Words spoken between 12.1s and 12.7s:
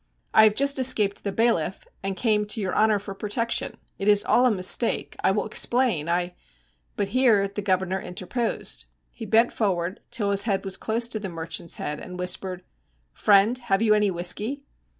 whispered: